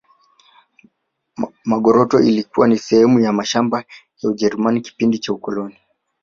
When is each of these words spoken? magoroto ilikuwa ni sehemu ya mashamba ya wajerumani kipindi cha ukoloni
magoroto 1.65 2.19
ilikuwa 2.19 2.67
ni 2.67 2.77
sehemu 2.77 3.19
ya 3.19 3.33
mashamba 3.33 3.77
ya 4.23 4.29
wajerumani 4.29 4.81
kipindi 4.81 5.19
cha 5.19 5.33
ukoloni 5.33 5.77